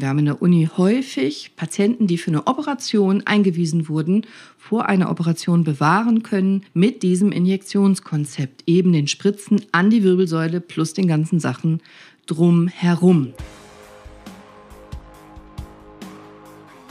[0.00, 4.26] Wir haben in der Uni häufig Patienten, die für eine Operation eingewiesen wurden,
[4.56, 10.94] vor einer Operation bewahren können mit diesem Injektionskonzept, eben den Spritzen an die Wirbelsäule plus
[10.94, 11.82] den ganzen Sachen
[12.26, 13.34] drumherum.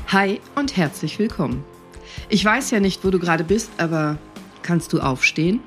[0.10, 1.64] Hi und herzlich willkommen.
[2.30, 4.20] Ich weiß ja nicht, wo du gerade bist, aber
[4.62, 5.62] kannst du aufstehen?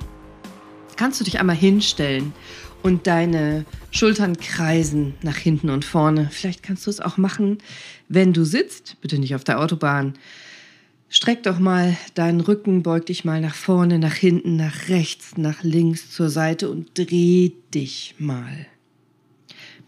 [0.94, 2.34] Kannst du dich einmal hinstellen
[2.82, 6.28] und deine Schultern kreisen nach hinten und vorne.
[6.30, 7.58] Vielleicht kannst du es auch machen,
[8.08, 10.14] wenn du sitzt, bitte nicht auf der Autobahn.
[11.08, 15.62] Streck doch mal deinen Rücken, beug dich mal nach vorne, nach hinten, nach rechts, nach
[15.62, 18.66] links, zur Seite und dreh dich mal.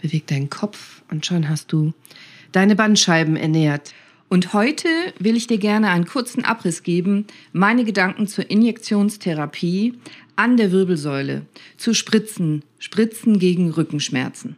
[0.02, 1.94] Beweg deinen Kopf und schon hast du
[2.52, 3.94] deine Bandscheiben ernährt.
[4.28, 4.88] Und heute
[5.18, 9.94] will ich dir gerne einen kurzen Abriss geben, meine Gedanken zur Injektionstherapie
[10.36, 11.42] an der Wirbelsäule,
[11.76, 14.56] zu Spritzen, Spritzen gegen Rückenschmerzen.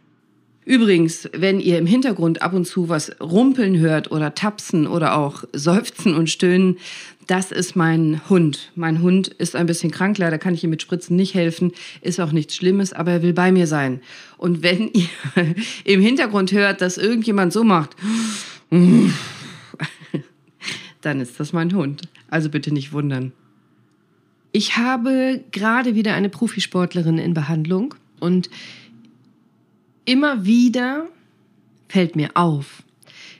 [0.67, 5.45] Übrigens, wenn ihr im Hintergrund ab und zu was rumpeln hört oder tapsen oder auch
[5.53, 6.77] seufzen und stöhnen,
[7.25, 8.73] das ist mein Hund.
[8.75, 12.19] Mein Hund ist ein bisschen krank, leider kann ich ihm mit Spritzen nicht helfen, ist
[12.19, 14.01] auch nichts Schlimmes, aber er will bei mir sein.
[14.37, 17.95] Und wenn ihr im Hintergrund hört, dass irgendjemand so macht,
[21.01, 22.09] dann ist das mein Hund.
[22.29, 23.31] Also bitte nicht wundern.
[24.51, 28.49] Ich habe gerade wieder eine Profisportlerin in Behandlung und
[30.05, 31.07] immer wieder
[31.89, 32.83] fällt mir auf,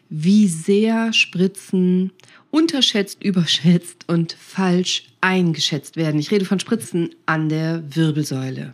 [0.10, 2.12] wie sehr Spritzen
[2.52, 6.20] unterschätzt, überschätzt und falsch eingeschätzt werden.
[6.20, 8.74] Ich rede von Spritzen an der Wirbelsäule.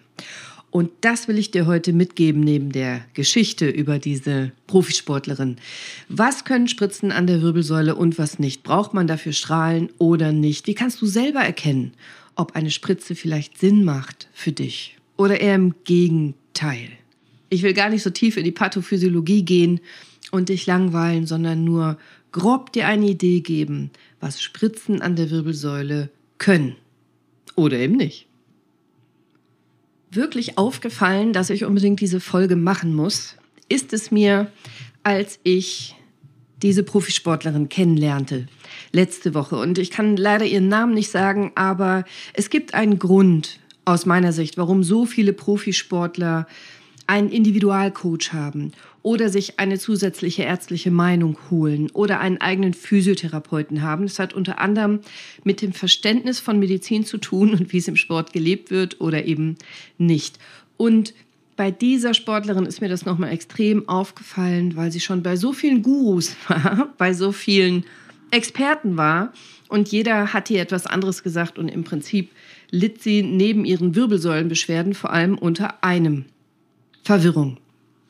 [0.70, 5.58] Und das will ich dir heute mitgeben neben der Geschichte über diese Profisportlerin.
[6.10, 8.64] Was können Spritzen an der Wirbelsäule und was nicht?
[8.64, 10.66] Braucht man dafür Strahlen oder nicht?
[10.66, 11.94] Wie kannst du selber erkennen,
[12.36, 16.90] ob eine Spritze vielleicht Sinn macht für dich oder eher im Gegenteil?
[17.50, 19.80] Ich will gar nicht so tief in die Pathophysiologie gehen
[20.32, 21.98] und dich langweilen, sondern nur
[22.32, 26.76] grob dir eine Idee geben, was Spritzen an der Wirbelsäule können
[27.56, 28.28] oder eben nicht
[30.16, 33.36] wirklich aufgefallen, dass ich unbedingt diese Folge machen muss,
[33.70, 34.52] ist es mir,
[35.04, 35.96] als ich
[36.64, 38.48] diese Profisportlerin kennenlernte
[38.92, 39.58] letzte Woche.
[39.58, 44.32] Und ich kann leider ihren Namen nicht sagen, aber es gibt einen Grund aus meiner
[44.32, 46.48] Sicht, warum so viele Profisportler
[47.06, 54.04] einen Individualcoach haben oder sich eine zusätzliche ärztliche Meinung holen oder einen eigenen Physiotherapeuten haben.
[54.04, 55.02] Das hat unter anderem
[55.44, 59.26] mit dem Verständnis von Medizin zu tun und wie es im Sport gelebt wird oder
[59.26, 59.58] eben
[59.98, 60.40] nicht.
[60.78, 61.14] Und
[61.56, 65.82] bei dieser Sportlerin ist mir das nochmal extrem aufgefallen, weil sie schon bei so vielen
[65.82, 67.86] Gurus war, bei so vielen
[68.32, 69.32] Experten war
[69.70, 72.32] und jeder hat ihr etwas anderes gesagt und im Prinzip
[72.72, 76.26] litt sie neben ihren Wirbelsäulenbeschwerden vor allem unter einem
[77.04, 77.58] Verwirrung.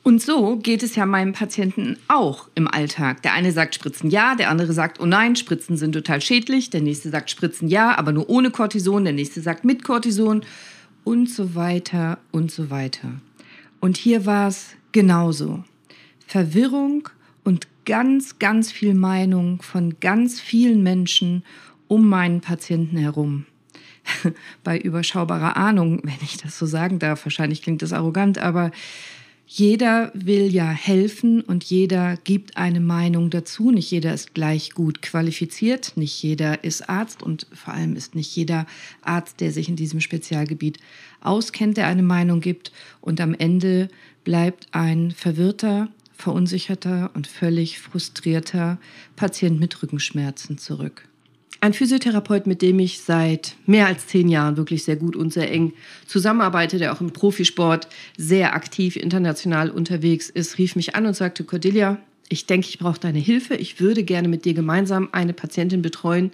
[0.04, 3.22] Und so geht es ja meinem Patienten auch im Alltag.
[3.24, 6.70] Der eine sagt Spritzen ja, der andere sagt, oh nein, Spritzen sind total schädlich.
[6.70, 9.06] Der nächste sagt Spritzen ja, aber nur ohne Cortison.
[9.06, 10.44] Der nächste sagt mit Cortison
[11.06, 13.22] und so weiter und so weiter.
[13.84, 15.66] Und hier war es genauso.
[16.26, 17.10] Verwirrung
[17.44, 21.44] und ganz, ganz viel Meinung von ganz vielen Menschen
[21.90, 23.46] um meinen Patienten herum.
[24.64, 28.72] Bei überschaubarer Ahnung, wenn ich das so sagen darf, wahrscheinlich klingt das arrogant, aber
[29.56, 33.70] jeder will ja helfen und jeder gibt eine Meinung dazu.
[33.70, 38.36] Nicht jeder ist gleich gut qualifiziert, nicht jeder ist Arzt und vor allem ist nicht
[38.36, 38.66] jeder
[39.04, 40.80] Arzt, der sich in diesem Spezialgebiet
[41.22, 42.72] auskennt, der eine Meinung gibt.
[43.00, 43.90] Und am Ende
[44.24, 48.80] bleibt ein verwirrter, verunsicherter und völlig frustrierter
[49.16, 51.08] Patient mit Rückenschmerzen zurück.
[51.64, 55.50] Ein Physiotherapeut, mit dem ich seit mehr als zehn Jahren wirklich sehr gut und sehr
[55.50, 55.72] eng
[56.06, 57.88] zusammenarbeite, der auch im Profisport
[58.18, 63.00] sehr aktiv international unterwegs ist, rief mich an und sagte, Cordelia, ich denke, ich brauche
[63.00, 63.56] deine Hilfe.
[63.56, 66.32] Ich würde gerne mit dir gemeinsam eine Patientin betreuen,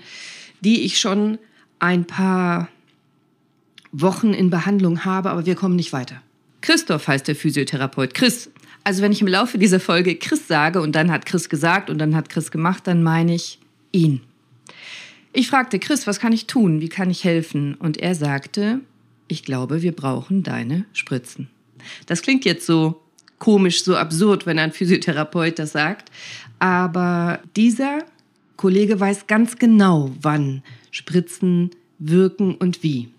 [0.62, 1.38] die ich schon
[1.78, 2.68] ein paar
[3.92, 6.24] Wochen in Behandlung habe, aber wir kommen nicht weiter.
[6.62, 8.16] Christoph heißt der Physiotherapeut.
[8.16, 8.50] Chris.
[8.84, 12.00] Also wenn ich im Laufe dieser Folge Chris sage und dann hat Chris gesagt und
[12.00, 13.60] dann hat Chris gemacht, dann meine ich
[13.92, 14.22] ihn.
[15.32, 16.82] Ich fragte Chris, was kann ich tun?
[16.82, 17.76] Wie kann ich helfen?
[17.76, 18.82] Und er sagte,
[19.28, 21.50] ich glaube, wir brauchen deine Spritzen.
[22.08, 23.02] Das klingt jetzt so
[23.38, 26.12] komisch, so absurd, wenn ein Physiotherapeut das sagt.
[26.58, 28.00] Aber dieser
[28.58, 33.10] Kollege weiß ganz genau, wann Spritzen wirken und wie.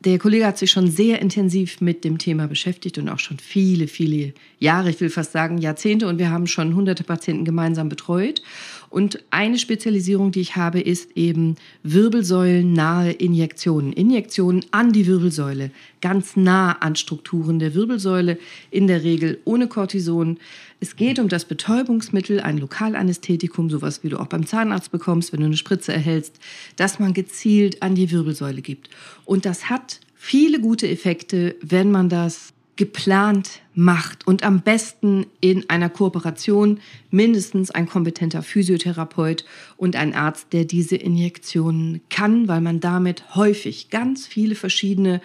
[0.00, 3.86] Der Kollege hat sich schon sehr intensiv mit dem Thema beschäftigt und auch schon viele,
[3.86, 6.08] viele Jahre, ich will fast sagen Jahrzehnte.
[6.08, 8.42] Und wir haben schon hunderte Patienten gemeinsam betreut.
[8.90, 11.54] Und eine Spezialisierung, die ich habe, ist eben
[11.84, 13.92] wirbelsäulennahe Injektionen.
[13.92, 15.70] Injektionen an die Wirbelsäule,
[16.00, 18.36] ganz nah an Strukturen der Wirbelsäule,
[18.72, 20.38] in der Regel ohne Cortison.
[20.80, 25.40] Es geht um das Betäubungsmittel, ein Lokalanästhetikum, sowas wie du auch beim Zahnarzt bekommst, wenn
[25.40, 26.40] du eine Spritze erhältst,
[26.74, 28.90] das man gezielt an die Wirbelsäule gibt.
[29.24, 35.68] Und das hat viele gute Effekte, wenn man das geplant macht und am besten in
[35.68, 36.80] einer Kooperation
[37.10, 39.44] mindestens ein kompetenter Physiotherapeut
[39.76, 45.20] und ein Arzt, der diese Injektionen kann, weil man damit häufig ganz viele verschiedene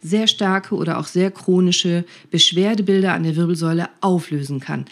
[0.00, 4.84] sehr starke oder auch sehr chronische Beschwerdebilder an der Wirbelsäule auflösen kann.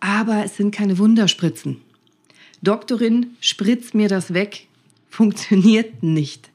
[0.00, 1.80] Aber es sind keine Wunderspritzen.
[2.60, 4.66] Doktorin, spritz mir das weg,
[5.08, 6.50] funktioniert nicht.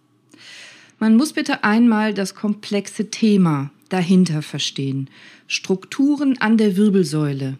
[0.99, 5.09] Man muss bitte einmal das komplexe Thema dahinter verstehen.
[5.47, 7.57] Strukturen an der Wirbelsäule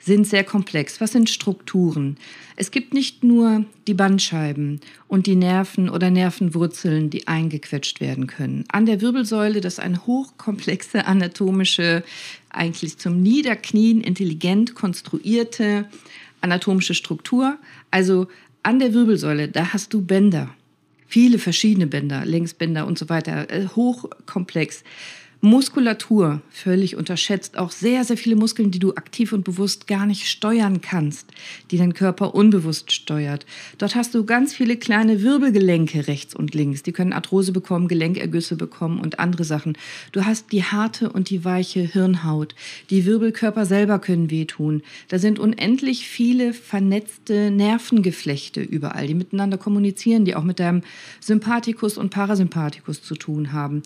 [0.00, 1.00] sind sehr komplex.
[1.00, 2.16] Was sind Strukturen?
[2.56, 8.64] Es gibt nicht nur die Bandscheiben und die Nerven oder Nervenwurzeln, die eingequetscht werden können.
[8.68, 12.02] An der Wirbelsäule, das ist eine hochkomplexe anatomische,
[12.50, 15.88] eigentlich zum Niederknien intelligent konstruierte
[16.40, 17.56] anatomische Struktur.
[17.90, 18.26] Also
[18.62, 20.50] an der Wirbelsäule, da hast du Bänder.
[21.06, 24.82] Viele verschiedene Bänder, Längsbänder und so weiter, äh, hochkomplex.
[25.44, 30.28] Muskulatur, völlig unterschätzt, auch sehr, sehr viele Muskeln, die du aktiv und bewusst gar nicht
[30.28, 31.32] steuern kannst,
[31.72, 33.44] die dein Körper unbewusst steuert.
[33.76, 38.54] Dort hast du ganz viele kleine Wirbelgelenke rechts und links, die können Arthrose bekommen, Gelenkergüsse
[38.54, 39.76] bekommen und andere Sachen.
[40.12, 42.54] Du hast die harte und die weiche Hirnhaut.
[42.90, 44.82] Die Wirbelkörper selber können wehtun.
[45.08, 50.82] Da sind unendlich viele vernetzte Nervengeflechte überall, die miteinander kommunizieren, die auch mit deinem
[51.18, 53.82] Sympathikus und Parasympathikus zu tun haben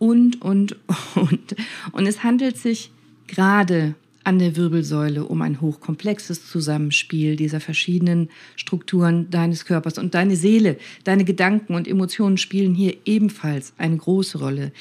[0.00, 0.76] und, und,
[1.14, 1.54] und.
[1.92, 2.90] Und es handelt sich
[3.28, 3.94] gerade
[4.24, 9.98] an der Wirbelsäule um ein hochkomplexes Zusammenspiel dieser verschiedenen Strukturen deines Körpers.
[9.98, 14.72] Und deine Seele, deine Gedanken und Emotionen spielen hier ebenfalls eine große Rolle.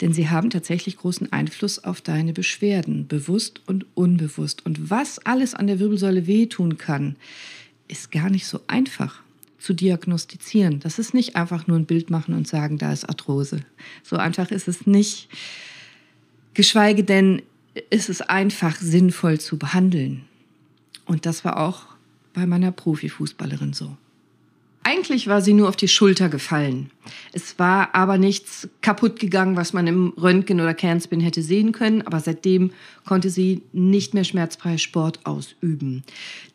[0.00, 4.66] Denn sie haben tatsächlich großen Einfluss auf deine Beschwerden, bewusst und unbewusst.
[4.66, 7.16] Und was alles an der Wirbelsäule wehtun kann,
[7.88, 9.23] ist gar nicht so einfach
[9.64, 10.80] zu diagnostizieren.
[10.80, 13.60] Das ist nicht einfach nur ein Bild machen und sagen, da ist Arthrose.
[14.02, 15.28] So einfach ist es nicht.
[16.52, 17.40] Geschweige denn
[17.88, 20.24] ist es einfach sinnvoll zu behandeln.
[21.06, 21.86] Und das war auch
[22.34, 23.96] bei meiner Profifußballerin so.
[24.82, 26.90] Eigentlich war sie nur auf die Schulter gefallen.
[27.32, 32.02] Es war aber nichts kaputt gegangen, was man im Röntgen oder Kernspin hätte sehen können.
[32.02, 32.70] Aber seitdem
[33.06, 36.04] konnte sie nicht mehr schmerzfrei Sport ausüben.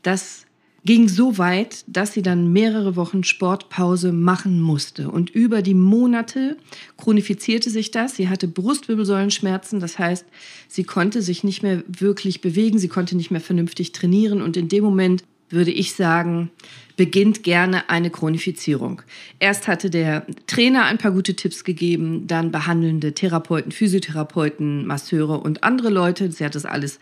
[0.04, 0.46] Das
[0.86, 5.10] ging so weit, dass sie dann mehrere Wochen Sportpause machen musste.
[5.10, 6.58] Und über die Monate
[6.98, 8.16] chronifizierte sich das.
[8.16, 10.26] Sie hatte Brustwirbelsäulenschmerzen, das heißt,
[10.68, 14.42] sie konnte sich nicht mehr wirklich bewegen, sie konnte nicht mehr vernünftig trainieren.
[14.42, 16.52] Und in dem Moment würde ich sagen,
[16.96, 19.02] beginnt gerne eine Chronifizierung.
[19.40, 25.64] Erst hatte der Trainer ein paar gute Tipps gegeben, dann behandelnde Therapeuten, Physiotherapeuten, Masseure und
[25.64, 26.32] andere Leute.
[26.32, 27.00] Sie hat das alles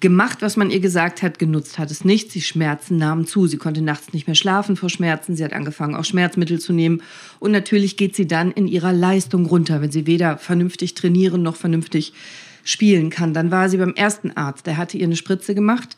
[0.00, 2.32] gemacht, was man ihr gesagt hat, genutzt hat es nicht.
[2.32, 3.46] Sie Schmerzen nahmen zu.
[3.46, 5.36] Sie konnte nachts nicht mehr schlafen vor Schmerzen.
[5.36, 7.02] Sie hat angefangen, auch Schmerzmittel zu nehmen.
[7.38, 11.56] Und natürlich geht sie dann in ihrer Leistung runter, wenn sie weder vernünftig trainieren noch
[11.56, 12.12] vernünftig
[12.64, 13.34] spielen kann.
[13.34, 14.66] Dann war sie beim ersten Arzt.
[14.66, 15.96] Der hatte ihr eine Spritze gemacht.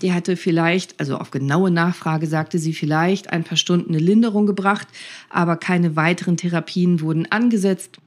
[0.00, 4.46] Die hatte vielleicht, also auf genaue Nachfrage sagte sie vielleicht ein paar Stunden eine Linderung
[4.46, 4.88] gebracht,
[5.30, 7.98] aber keine weiteren Therapien wurden angesetzt.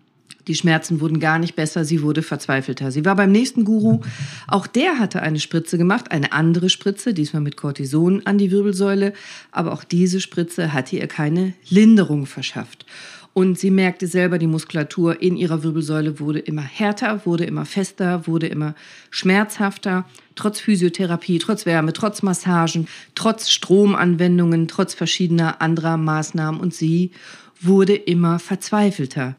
[0.48, 2.92] Die Schmerzen wurden gar nicht besser, sie wurde verzweifelter.
[2.92, 4.02] Sie war beim nächsten Guru,
[4.48, 9.14] auch der hatte eine Spritze gemacht, eine andere Spritze, diesmal mit Cortison an die Wirbelsäule,
[9.52, 12.86] aber auch diese Spritze hatte ihr keine Linderung verschafft.
[13.34, 18.28] Und sie merkte selber, die Muskulatur in ihrer Wirbelsäule wurde immer härter, wurde immer fester,
[18.28, 18.76] wurde immer
[19.10, 20.06] schmerzhafter.
[20.36, 26.62] Trotz Physiotherapie, trotz Wärme, trotz Massagen, trotz Stromanwendungen, trotz verschiedener anderer Maßnahmen.
[26.62, 27.12] Und sie
[27.60, 29.36] wurde immer verzweifelter.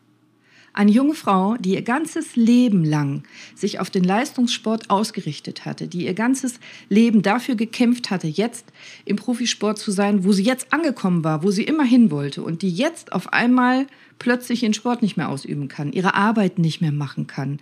[0.77, 3.23] Eine junge Frau, die ihr ganzes Leben lang
[3.55, 8.67] sich auf den Leistungssport ausgerichtet hatte, die ihr ganzes Leben dafür gekämpft hatte, jetzt
[9.07, 12.61] im Profisport zu sein, wo sie jetzt angekommen war, wo sie immer hin wollte und
[12.61, 13.87] die jetzt auf einmal
[14.19, 17.59] plötzlich ihren Sport nicht mehr ausüben kann, ihre Arbeit nicht mehr machen kann.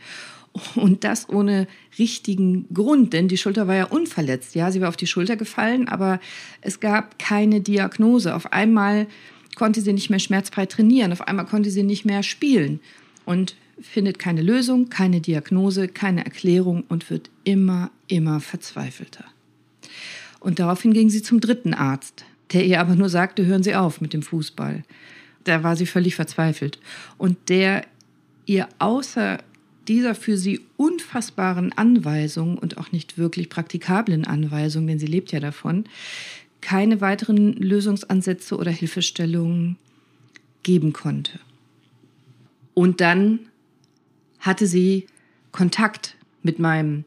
[0.74, 1.68] Und das ohne
[2.00, 4.56] richtigen Grund, denn die Schulter war ja unverletzt.
[4.56, 6.18] Ja, sie war auf die Schulter gefallen, aber
[6.62, 8.34] es gab keine Diagnose.
[8.34, 9.06] Auf einmal
[9.54, 12.80] konnte sie nicht mehr schmerzfrei trainieren, auf einmal konnte sie nicht mehr spielen
[13.24, 19.24] und findet keine Lösung, keine Diagnose, keine Erklärung und wird immer, immer verzweifelter.
[20.40, 24.00] Und daraufhin ging sie zum dritten Arzt, der ihr aber nur sagte, hören Sie auf
[24.00, 24.84] mit dem Fußball.
[25.44, 26.78] Da war sie völlig verzweifelt.
[27.18, 27.86] Und der
[28.46, 29.38] ihr außer
[29.88, 35.40] dieser für sie unfassbaren Anweisung und auch nicht wirklich praktikablen Anweisung, denn sie lebt ja
[35.40, 35.84] davon,
[36.60, 39.76] keine weiteren Lösungsansätze oder Hilfestellungen
[40.62, 41.38] geben konnte.
[42.74, 43.40] Und dann
[44.40, 45.06] hatte sie
[45.52, 47.04] Kontakt mit meinem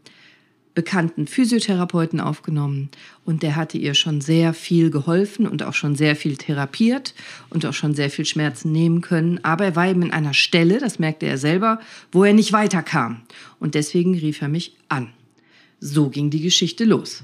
[0.77, 2.89] bekannten Physiotherapeuten aufgenommen
[3.25, 7.15] und der hatte ihr schon sehr viel geholfen und auch schon sehr viel therapiert
[7.49, 9.43] und auch schon sehr viel Schmerzen nehmen können.
[9.43, 11.79] Aber er war eben in einer Stelle, das merkte er selber,
[12.11, 13.21] wo er nicht weiterkam.
[13.59, 15.09] Und deswegen rief er mich an.
[15.79, 17.23] So ging die Geschichte los.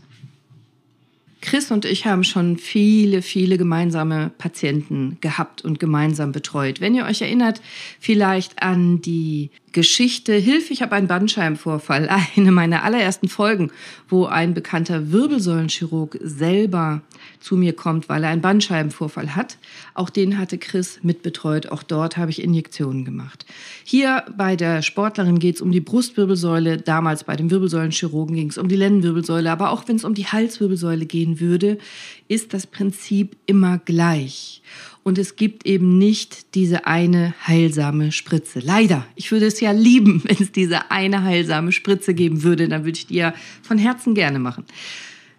[1.44, 6.80] Chris und ich haben schon viele, viele gemeinsame Patienten gehabt und gemeinsam betreut.
[6.80, 7.62] Wenn ihr euch erinnert,
[8.00, 13.72] vielleicht an die Geschichte Hilfe, ich habe einen Bandscheibenvorfall, eine meiner allerersten Folgen,
[14.08, 17.02] wo ein bekannter Wirbelsäulenchirurg selber
[17.40, 19.58] zu mir kommt, weil er einen Bandscheibenvorfall hat.
[19.96, 21.68] Auch den hatte Chris mitbetreut.
[21.72, 23.46] Auch dort habe ich Injektionen gemacht.
[23.84, 26.78] Hier bei der Sportlerin geht es um die Brustwirbelsäule.
[26.78, 29.52] Damals bei dem Wirbelsäulenchirurgen ging es um die Lendenwirbelsäule.
[29.52, 31.80] Aber auch wenn es um die Halswirbelsäule gehen würde,
[32.28, 34.62] ist das Prinzip immer gleich.
[35.04, 38.60] Und es gibt eben nicht diese eine heilsame Spritze.
[38.60, 39.06] Leider.
[39.16, 42.68] Ich würde es ja lieben, wenn es diese eine heilsame Spritze geben würde.
[42.68, 44.66] Dann würde ich die ja von Herzen gerne machen.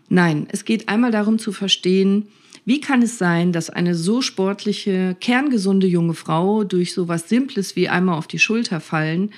[0.09, 2.27] Nein, es geht einmal darum zu verstehen,
[2.67, 7.77] wie kann es sein, dass eine so sportliche, kerngesunde junge Frau durch so was Simples
[7.77, 9.31] wie einmal auf die Schulter fallen,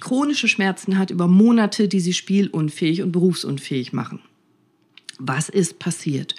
[0.00, 4.20] chronische Schmerzen hat über Monate, die sie spielunfähig und berufsunfähig machen?
[5.18, 6.34] Was ist passiert?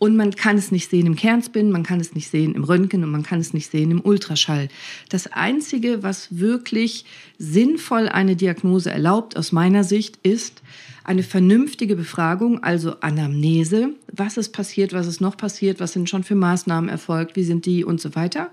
[0.00, 3.04] Und man kann es nicht sehen im Kernspin, man kann es nicht sehen im Röntgen
[3.04, 4.68] und man kann es nicht sehen im Ultraschall.
[5.10, 7.04] Das Einzige, was wirklich
[7.36, 10.62] sinnvoll eine Diagnose erlaubt, aus meiner Sicht, ist
[11.04, 13.90] eine vernünftige Befragung, also Anamnese.
[14.10, 17.66] Was ist passiert, was ist noch passiert, was sind schon für Maßnahmen erfolgt, wie sind
[17.66, 18.50] die und so weiter.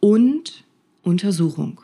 [0.00, 0.64] Und
[1.02, 1.80] Untersuchung.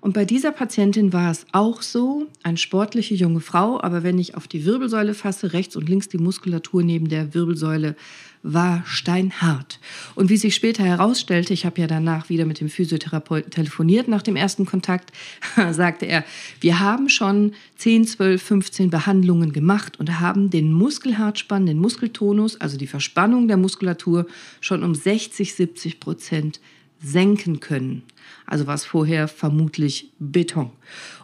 [0.00, 4.34] Und bei dieser Patientin war es auch so, eine sportliche junge Frau, aber wenn ich
[4.34, 7.96] auf die Wirbelsäule fasse, rechts und links die Muskulatur neben der Wirbelsäule
[8.42, 9.78] war steinhart.
[10.14, 14.22] Und wie sich später herausstellte, ich habe ja danach wieder mit dem Physiotherapeuten telefoniert nach
[14.22, 15.12] dem ersten Kontakt,
[15.72, 16.24] sagte er,
[16.60, 22.78] wir haben schon 10, 12, 15 Behandlungen gemacht und haben den Muskelhartspann, den Muskeltonus, also
[22.78, 24.26] die Verspannung der Muskulatur
[24.60, 26.60] schon um 60, 70 Prozent
[27.02, 28.02] senken können.
[28.46, 30.70] Also war es vorher vermutlich Beton.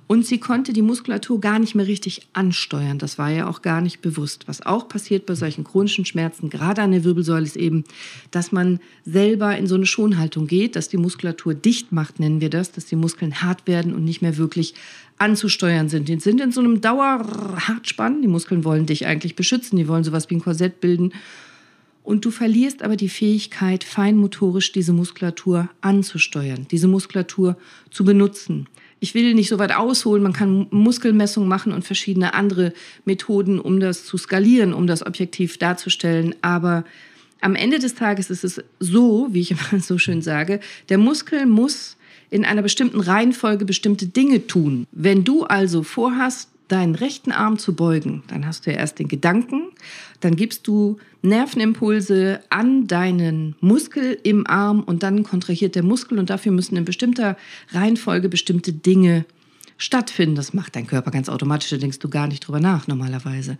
[0.08, 2.98] Und sie konnte die Muskulatur gar nicht mehr richtig ansteuern.
[2.98, 4.46] Das war ja auch gar nicht bewusst.
[4.46, 7.82] Was auch passiert bei solchen chronischen Schmerzen, gerade an der Wirbelsäule, ist eben,
[8.30, 12.50] dass man selber in so eine Schonhaltung geht, dass die Muskulatur dicht macht, nennen wir
[12.50, 14.74] das, dass die Muskeln hart werden und nicht mehr wirklich
[15.18, 16.08] anzusteuern sind.
[16.08, 18.22] Die sind in so einem Dauerhartspann.
[18.22, 19.76] Die Muskeln wollen dich eigentlich beschützen.
[19.76, 21.12] Die wollen sowas wie ein Korsett bilden
[22.06, 27.56] und du verlierst aber die Fähigkeit, feinmotorisch diese Muskulatur anzusteuern, diese Muskulatur
[27.90, 28.68] zu benutzen.
[28.98, 32.72] Ich will nicht so weit ausholen, man kann Muskelmessungen machen und verschiedene andere
[33.04, 36.34] Methoden, um das zu skalieren, um das objektiv darzustellen.
[36.40, 36.84] Aber
[37.40, 41.46] am Ende des Tages ist es so, wie ich immer so schön sage, der Muskel
[41.46, 41.96] muss
[42.30, 44.86] in einer bestimmten Reihenfolge bestimmte Dinge tun.
[44.92, 49.08] Wenn du also vorhast, deinen rechten Arm zu beugen, dann hast du ja erst den
[49.08, 49.68] Gedanken,
[50.20, 56.30] dann gibst du Nervenimpulse an deinen Muskel im Arm und dann kontrahiert der Muskel und
[56.30, 57.36] dafür müssen in bestimmter
[57.70, 59.24] Reihenfolge bestimmte Dinge
[59.78, 60.36] stattfinden.
[60.36, 63.58] Das macht dein Körper ganz automatisch, da denkst du gar nicht drüber nach normalerweise.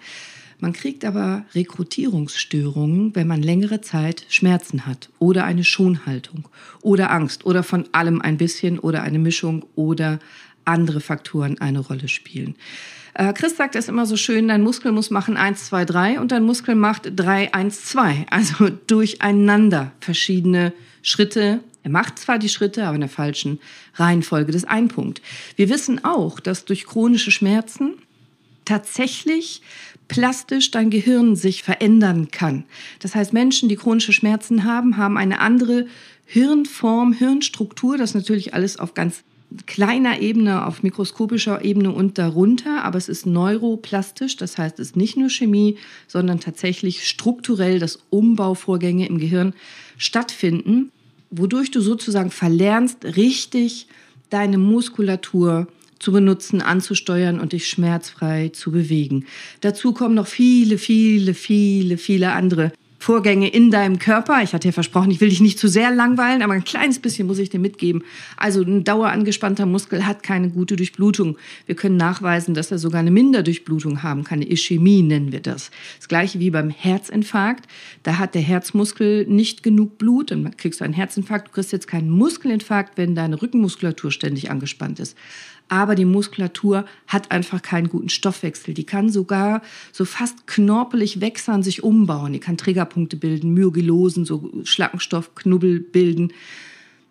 [0.59, 6.49] Man kriegt aber Rekrutierungsstörungen, wenn man längere Zeit Schmerzen hat oder eine Schonhaltung
[6.81, 10.19] oder Angst oder von allem ein bisschen oder eine Mischung oder
[10.67, 12.57] andere Faktoren eine Rolle spielen.
[13.15, 16.33] Äh, Chris sagt es immer so schön, dein Muskel muss machen 1, 2, 3 und
[16.33, 18.27] dein Muskel macht 3, 1, 2.
[18.31, 21.61] Also durcheinander verschiedene Schritte.
[21.83, 23.61] Er macht zwar die Schritte, aber in der falschen
[23.95, 24.53] Reihenfolge.
[24.53, 25.23] Das ist ein Punkt.
[25.55, 27.95] Wir wissen auch, dass durch chronische Schmerzen
[28.65, 29.63] tatsächlich
[30.09, 32.65] plastisch dein Gehirn sich verändern kann.
[33.01, 35.87] Das heißt, Menschen, die chronische Schmerzen haben, haben eine andere
[36.27, 37.97] Hirnform, Hirnstruktur.
[37.97, 39.23] Das natürlich alles auf ganz
[39.67, 44.97] kleiner Ebene, auf mikroskopischer Ebene und darunter, aber es ist neuroplastisch, das heißt, es ist
[44.97, 45.77] nicht nur Chemie,
[46.09, 49.55] sondern tatsächlich strukturell, dass Umbauvorgänge im Gehirn
[49.97, 50.91] stattfinden,
[51.31, 53.87] wodurch du sozusagen verlernst, richtig
[54.31, 59.27] deine Muskulatur zu benutzen, anzusteuern und dich schmerzfrei zu bewegen.
[59.61, 62.73] Dazu kommen noch viele, viele, viele, viele andere
[63.07, 64.43] Vorgänge in deinem Körper.
[64.43, 67.29] Ich hatte ja versprochen, ich will dich nicht zu sehr langweilen, aber ein kleines bisschen
[67.29, 68.03] muss ich dir mitgeben.
[68.37, 71.39] Also ein dauerangespannter Muskel hat keine gute Durchblutung.
[71.67, 74.41] Wir können nachweisen, dass er sogar eine Minderdurchblutung haben kann.
[74.41, 75.71] Eine Ischämie nennen wir das.
[75.99, 77.71] Das gleiche wie beim Herzinfarkt.
[78.03, 81.47] Da hat der Herzmuskel nicht genug Blut, dann kriegst du einen Herzinfarkt.
[81.47, 85.17] Du kriegst jetzt keinen Muskelinfarkt, wenn deine Rückenmuskulatur ständig angespannt ist.
[85.69, 88.75] Aber die Muskulatur hat einfach keinen guten Stoffwechsel.
[88.75, 92.33] Die kann sogar so fast knorpelig wechseln, sich umbauen.
[92.33, 96.33] Die kann Triggerpunkte bilden, Myogelosen, so Schlackenstoffknubbel bilden.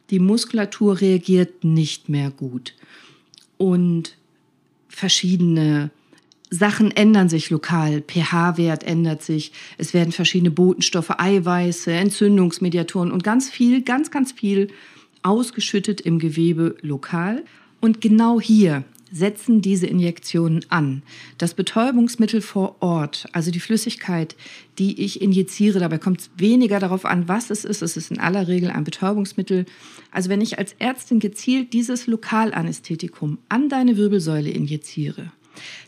[0.10, 2.76] Die Muskulatur reagiert nicht mehr gut.
[3.58, 4.16] Und
[4.88, 5.92] verschiedene
[6.50, 8.02] Sachen ändern sich lokal.
[8.02, 9.52] pH-Wert ändert sich.
[9.78, 14.70] Es werden verschiedene Botenstoffe, Eiweiße, Entzündungsmediatoren und ganz viel, ganz, ganz viel
[15.24, 17.44] ausgeschüttet im Gewebe lokal.
[17.86, 21.04] Und genau hier setzen diese Injektionen an.
[21.38, 24.36] Das Betäubungsmittel vor Ort, also die Flüssigkeit,
[24.80, 27.84] die ich injiziere, dabei kommt es weniger darauf an, was es ist.
[27.84, 29.68] Es ist in aller Regel ein Betäubungsmittel.
[30.10, 35.32] Also wenn ich als Ärztin gezielt dieses Lokalanästhetikum an deine Wirbelsäule injiziere,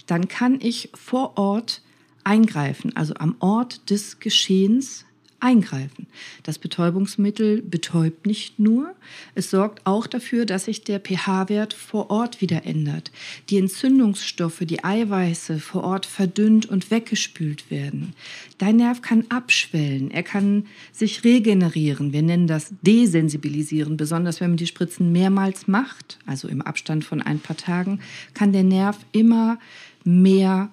[0.05, 1.81] dann kann ich vor Ort
[2.23, 5.06] eingreifen, also am Ort des Geschehens
[5.39, 6.07] eingreifen.
[6.43, 8.93] Das Betäubungsmittel betäubt nicht nur,
[9.35, 13.11] es sorgt auch dafür, dass sich der pH-Wert vor Ort wieder ändert.
[13.49, 18.13] Die Entzündungsstoffe, die Eiweiße vor Ort verdünnt und weggespült werden.
[18.57, 22.13] Dein Nerv kann abschwellen, er kann sich regenerieren.
[22.13, 27.21] Wir nennen das desensibilisieren, besonders wenn man die Spritzen mehrmals macht, also im Abstand von
[27.21, 27.99] ein paar Tagen,
[28.33, 29.59] kann der Nerv immer
[30.03, 30.69] mehr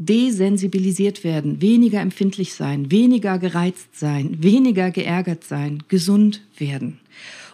[0.00, 6.98] desensibilisiert werden, weniger empfindlich sein, weniger gereizt sein, weniger geärgert sein, gesund werden.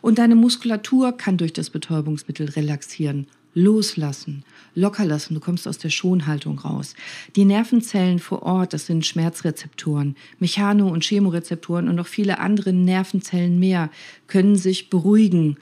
[0.01, 4.45] Und deine Muskulatur kann durch das Betäubungsmittel relaxieren, loslassen,
[4.77, 5.35] locker lassen.
[5.35, 6.95] Du kommst aus der Schonhaltung raus.
[7.35, 13.59] Die Nervenzellen vor Ort, das sind Schmerzrezeptoren, Mechano- und Chemorezeptoren und noch viele andere Nervenzellen
[13.59, 13.91] mehr,
[14.29, 15.57] können sich beruhigen.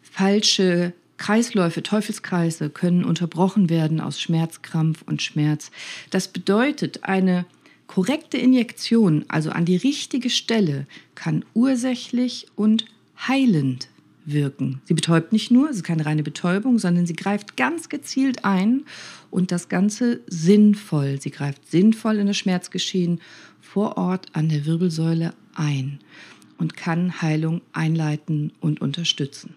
[0.00, 5.70] Falsche Kreisläufe, Teufelskreise können unterbrochen werden aus Schmerz, Krampf und Schmerz.
[6.10, 7.44] Das bedeutet, eine
[7.86, 12.86] korrekte Injektion, also an die richtige Stelle, kann ursächlich und
[13.28, 13.88] heilend
[14.24, 14.80] wirken.
[14.84, 18.84] Sie betäubt nicht nur, es ist keine reine Betäubung, sondern sie greift ganz gezielt ein
[19.30, 21.20] und das Ganze sinnvoll.
[21.20, 23.20] Sie greift sinnvoll in das Schmerzgeschehen
[23.60, 25.98] vor Ort an der Wirbelsäule ein
[26.58, 29.54] und kann Heilung einleiten und unterstützen.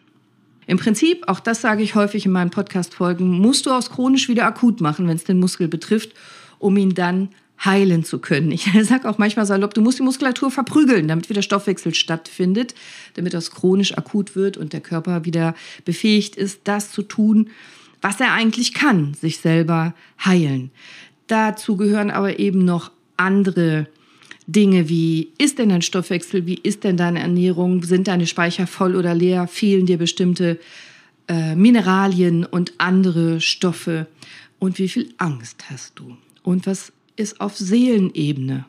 [0.67, 4.45] Im Prinzip, auch das sage ich häufig in meinen Podcast-Folgen, musst du aus chronisch wieder
[4.45, 6.13] akut machen, wenn es den Muskel betrifft,
[6.59, 7.29] um ihn dann
[7.63, 8.51] heilen zu können.
[8.51, 12.75] Ich sage auch manchmal salopp, du musst die Muskulatur verprügeln, damit wieder Stoffwechsel stattfindet,
[13.13, 17.49] damit das chronisch akut wird und der Körper wieder befähigt ist, das zu tun,
[18.01, 20.71] was er eigentlich kann, sich selber heilen.
[21.27, 23.87] Dazu gehören aber eben noch andere
[24.47, 28.95] Dinge wie, ist denn dein Stoffwechsel, wie ist denn deine Ernährung, sind deine Speicher voll
[28.95, 30.59] oder leer, fehlen dir bestimmte
[31.27, 34.07] äh, Mineralien und andere Stoffe
[34.59, 38.65] und wie viel Angst hast du und was ist auf Seelenebene.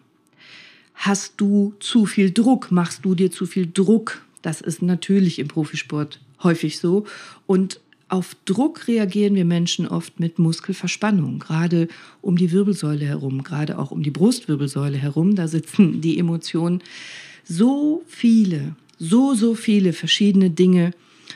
[0.94, 2.70] Hast du zu viel Druck?
[2.70, 4.22] Machst du dir zu viel Druck?
[4.40, 7.04] Das ist natürlich im Profisport häufig so.
[7.46, 11.88] Und auf Druck reagieren wir Menschen oft mit Muskelverspannung, gerade
[12.22, 15.34] um die Wirbelsäule herum, gerade auch um die Brustwirbelsäule herum.
[15.34, 16.82] Da sitzen die Emotionen.
[17.44, 20.92] So viele, so, so viele verschiedene Dinge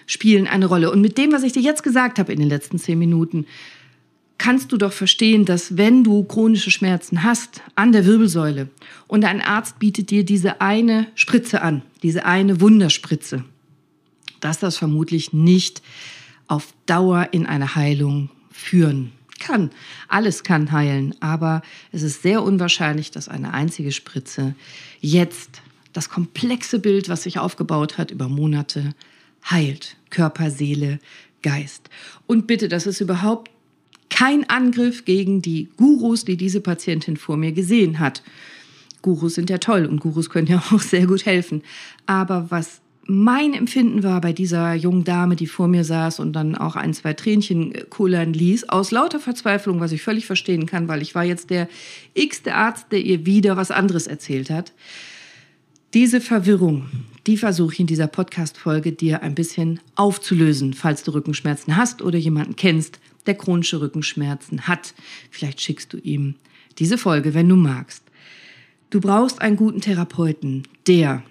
[0.07, 0.93] spielen eine Rolle.
[0.93, 3.47] Und mit dem, was ich dir jetzt gesagt habe in den letzten zehn Minuten,
[4.39, 8.69] kannst du doch verstehen, dass wenn du chronische Schmerzen hast an der Wirbelsäule
[9.07, 13.45] und ein Arzt bietet dir diese eine Spritze an, diese eine Wunderspritze,
[14.41, 15.83] dass das vermutlich nicht
[16.51, 19.71] auf Dauer in eine Heilung führen kann.
[20.09, 24.55] Alles kann heilen, aber es ist sehr unwahrscheinlich, dass eine einzige Spritze
[25.01, 28.95] jetzt das komplexe Bild, was sich aufgebaut hat über Monate,
[29.49, 29.97] heilt.
[30.11, 30.99] Körper, Seele,
[31.43, 31.89] Geist.
[32.27, 33.51] Und bitte, das ist überhaupt
[34.09, 38.25] kein Angriff gegen die Gurus, die diese Patientin vor mir gesehen hat.
[39.03, 41.63] Gurus sind ja toll und Gurus können ja auch sehr gut helfen.
[42.07, 42.81] Aber was
[43.13, 46.95] mein Empfinden war bei dieser jungen Dame, die vor mir saß und dann auch ein,
[46.95, 51.25] zwei Tränchen kullern ließ, aus lauter Verzweiflung, was ich völlig verstehen kann, weil ich war
[51.25, 51.69] jetzt der
[52.15, 54.73] x-te Arzt, der ihr wieder was anderes erzählt hat.
[55.93, 56.87] Diese Verwirrung,
[57.27, 62.17] die versuche ich in dieser Podcast-Folge dir ein bisschen aufzulösen, falls du Rückenschmerzen hast oder
[62.17, 64.95] jemanden kennst, der chronische Rückenschmerzen hat.
[65.33, 66.37] Vielleicht schickst du ihm
[66.79, 68.05] diese Folge, wenn du magst.
[68.91, 71.25] Du brauchst einen guten Therapeuten, der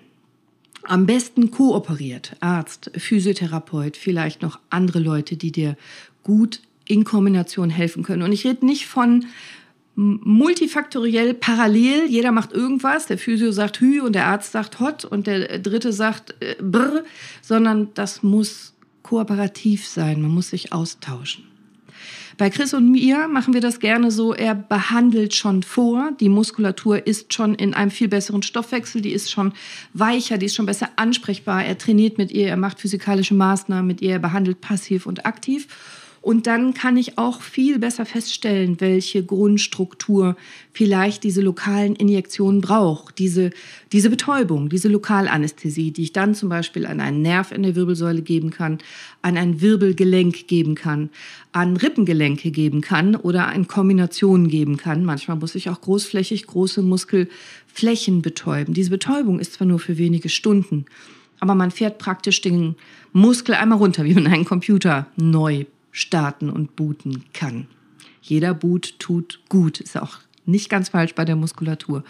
[0.83, 5.77] am besten kooperiert, Arzt, Physiotherapeut, vielleicht noch andere Leute, die dir
[6.23, 8.23] gut in Kombination helfen können.
[8.23, 9.25] Und ich rede nicht von
[9.95, 15.27] multifaktoriell parallel, jeder macht irgendwas, der Physio sagt Hü und der Arzt sagt Hot und
[15.27, 17.03] der dritte sagt äh, Brr,
[17.41, 21.48] sondern das muss kooperativ sein, man muss sich austauschen.
[22.39, 27.05] Bei Chris und mir machen wir das gerne so, er behandelt schon vor, die Muskulatur
[27.05, 29.51] ist schon in einem viel besseren Stoffwechsel, die ist schon
[29.93, 34.01] weicher, die ist schon besser ansprechbar, er trainiert mit ihr, er macht physikalische Maßnahmen mit
[34.01, 35.67] ihr, er behandelt passiv und aktiv
[36.21, 40.35] Und dann kann ich auch viel besser feststellen, welche Grundstruktur
[40.73, 43.19] vielleicht diese lokalen Injektionen braucht.
[43.19, 43.51] Diese,
[43.93, 48.21] diese Betäubung, diese Lokalanästhesie, die ich dann zum Beispiel an einen Nerv in der Wirbelsäule
[48.21, 48.79] geben kann,
[49.21, 51.09] an ein Wirbelgelenk geben kann,
[51.53, 55.05] an Rippengelenke geben kann oder an Kombinationen geben kann.
[55.05, 58.73] Manchmal muss ich auch großflächig große Muskelflächen betäuben.
[58.73, 60.85] Diese Betäubung ist zwar nur für wenige Stunden,
[61.39, 62.75] aber man fährt praktisch den
[63.13, 67.67] Muskel einmal runter, wie man einen Computer neu starten und booten kann.
[68.21, 72.03] Jeder Boot tut gut, ist auch nicht ganz falsch bei der Muskulatur.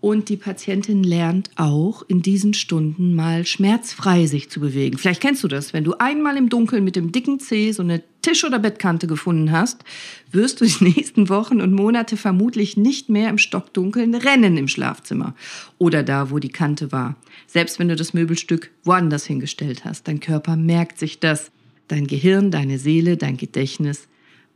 [0.00, 4.98] Und die Patientin lernt auch in diesen Stunden mal schmerzfrei sich zu bewegen.
[4.98, 8.02] Vielleicht kennst du das, wenn du einmal im Dunkeln mit dem dicken Zeh so eine
[8.20, 9.84] Tisch- oder Bettkante gefunden hast,
[10.30, 15.34] wirst du die nächsten Wochen und Monate vermutlich nicht mehr im Stockdunkeln rennen im Schlafzimmer
[15.78, 17.16] oder da, wo die Kante war.
[17.46, 20.06] Selbst wenn du das Möbelstück woanders hingestellt hast.
[20.08, 21.50] Dein Körper merkt sich das.
[21.88, 24.08] Dein Gehirn, deine Seele, dein Gedächtnis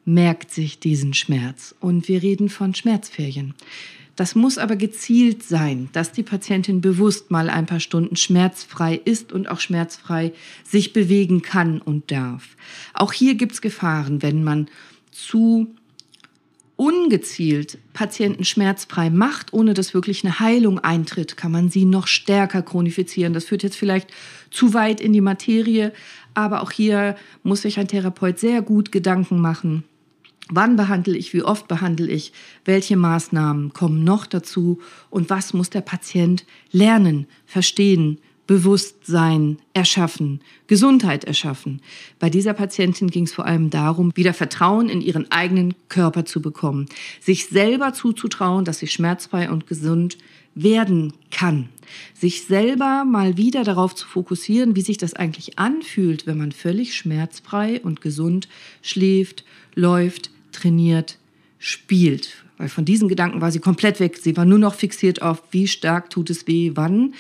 [0.05, 1.75] merkt sich diesen Schmerz.
[1.81, 3.55] Und wir reden von Schmerzferien.
[4.16, 9.33] Das muss aber gezielt sein, dass die Patientin bewusst mal ein paar Stunden schmerzfrei ist
[9.33, 12.57] und auch schmerzfrei sich bewegen kann und darf.
[12.93, 14.69] Auch hier gibt es Gefahren, wenn man
[15.11, 15.75] zu
[16.77, 22.62] ungezielt Patienten schmerzfrei macht, ohne dass wirklich eine Heilung eintritt, kann man sie noch stärker
[22.62, 23.35] chronifizieren.
[23.35, 24.11] Das führt jetzt vielleicht
[24.51, 25.93] zu weit in die Materie,
[26.35, 29.85] aber auch hier muss sich ein Therapeut sehr gut Gedanken machen,
[30.53, 32.33] Wann behandle ich, wie oft behandle ich,
[32.64, 38.19] welche Maßnahmen kommen noch dazu und was muss der Patient lernen, verstehen,
[38.51, 41.81] Bewusstsein erschaffen, Gesundheit erschaffen.
[42.19, 46.43] Bei dieser Patientin ging es vor allem darum, wieder Vertrauen in ihren eigenen Körper zu
[46.43, 46.87] bekommen,
[47.21, 50.19] sich selber zuzutrauen, dass sie schmerzfrei und gesund
[50.57, 51.69] werden kann,
[52.13, 56.97] sich selber mal wieder darauf zu fokussieren, wie sich das eigentlich anfühlt, wenn man völlig
[56.97, 58.49] schmerzfrei und gesund
[58.83, 59.45] schläft,
[59.77, 61.19] läuft, trainiert,
[61.61, 62.43] spielt.
[62.59, 64.19] Weil von diesen Gedanken war sie komplett weg.
[64.21, 67.15] Sie war nur noch fixiert auf, wie stark tut es weh, wann,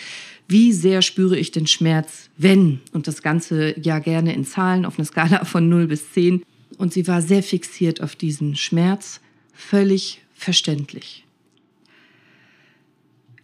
[0.50, 2.80] wie sehr spüre ich den Schmerz, wenn.
[2.92, 6.42] Und das Ganze ja gerne in Zahlen auf einer Skala von 0 bis 10.
[6.76, 9.20] Und sie war sehr fixiert auf diesen Schmerz,
[9.52, 11.24] völlig verständlich.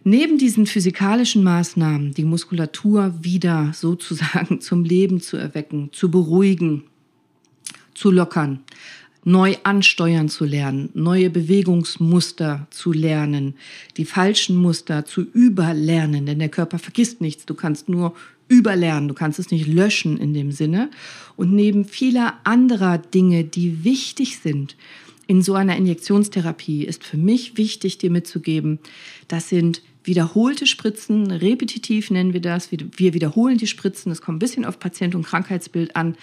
[0.03, 6.83] Neben diesen physikalischen Maßnahmen, die Muskulatur wieder sozusagen zum Leben zu erwecken, zu beruhigen,
[7.93, 8.61] zu lockern,
[9.27, 13.55] neu ansteuern zu lernen, neue Bewegungsmuster zu lernen,
[13.97, 18.15] die falschen Muster zu überlernen, denn der Körper vergisst nichts, du kannst nur
[18.47, 20.89] überlernen, du kannst es nicht löschen in dem Sinne.
[21.35, 24.77] Und neben vieler anderer Dinge, die wichtig sind
[25.27, 28.79] in so einer Injektionstherapie, ist für mich wichtig, dir mitzugeben,
[29.27, 34.39] das sind wiederholte Spritzen, repetitiv nennen wir das, wir wiederholen die Spritzen, es kommt ein
[34.39, 36.15] bisschen auf Patient und Krankheitsbild an,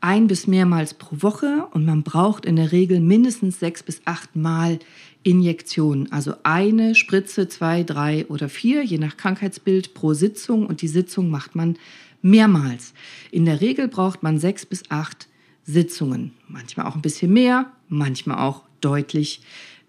[0.00, 4.36] ein bis mehrmals pro Woche und man braucht in der Regel mindestens sechs bis acht
[4.36, 4.78] Mal
[5.22, 6.10] Injektionen.
[6.12, 11.30] Also eine Spritze, zwei, drei oder vier, je nach Krankheitsbild pro Sitzung und die Sitzung
[11.30, 11.76] macht man
[12.22, 12.94] mehrmals.
[13.30, 15.28] In der Regel braucht man sechs bis acht
[15.64, 16.32] Sitzungen.
[16.48, 19.42] Manchmal auch ein bisschen mehr, manchmal auch deutlich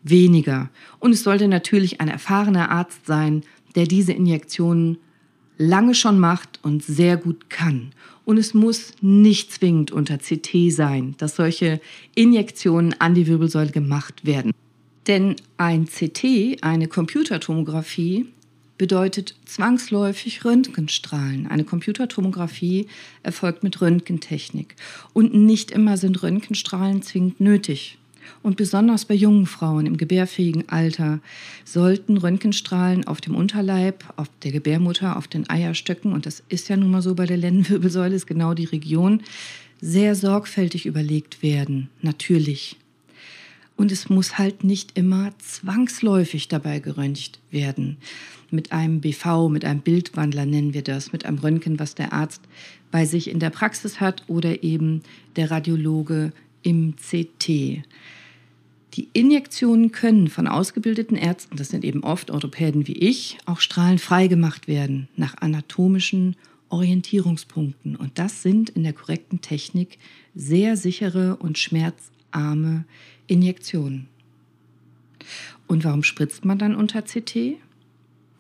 [0.03, 0.69] weniger.
[0.99, 3.43] Und es sollte natürlich ein erfahrener Arzt sein,
[3.75, 4.97] der diese Injektionen
[5.57, 7.91] lange schon macht und sehr gut kann.
[8.29, 11.81] Und es muss nicht zwingend unter CT sein, dass solche
[12.13, 14.51] Injektionen an die Wirbelsäule gemacht werden.
[15.07, 18.27] Denn ein CT, eine Computertomographie,
[18.77, 21.47] bedeutet zwangsläufig Röntgenstrahlen.
[21.47, 22.85] Eine Computertomographie
[23.23, 24.75] erfolgt mit Röntgentechnik.
[25.13, 27.97] Und nicht immer sind Röntgenstrahlen zwingend nötig.
[28.41, 31.19] Und besonders bei jungen Frauen im gebärfähigen Alter
[31.65, 36.77] sollten Röntgenstrahlen auf dem Unterleib, auf der Gebärmutter, auf den Eierstöcken, und das ist ja
[36.77, 39.21] nun mal so bei der Lendenwirbelsäule, ist genau die Region,
[39.81, 42.77] sehr sorgfältig überlegt werden, natürlich.
[43.79, 47.95] Und es muss halt nicht immer zwangsläufig dabei geröntgt werden.
[48.51, 52.41] Mit einem BV, mit einem Bildwandler nennen wir das, mit einem Röntgen, was der Arzt
[52.91, 55.01] bei sich in der Praxis hat oder eben
[55.37, 57.83] der Radiologe im CT.
[58.93, 64.27] Die Injektionen können von ausgebildeten Ärzten, das sind eben oft Orthopäden wie ich, auch strahlenfrei
[64.27, 66.35] gemacht werden nach anatomischen
[66.69, 67.95] Orientierungspunkten.
[67.95, 69.99] Und das sind in der korrekten Technik
[70.35, 72.85] sehr sichere und schmerzarme
[73.27, 74.07] Injektionen.
[75.67, 77.57] Und warum spritzt man dann unter CT?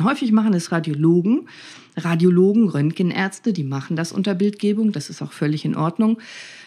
[0.01, 1.47] Häufig machen es Radiologen.
[1.95, 6.19] Radiologen, Röntgenärzte, die machen das unter Bildgebung, das ist auch völlig in Ordnung.